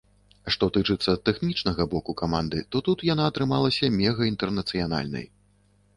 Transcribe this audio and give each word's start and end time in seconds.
Што 0.53 0.69
тычыцца 0.77 1.11
тэхнічнага 1.29 1.85
боку 1.93 2.15
каманды, 2.21 2.63
то 2.73 2.77
тут 2.89 3.05
яна 3.13 3.23
атрымалася 3.33 3.93
мегаінтэрнацыянальнай. 3.99 5.25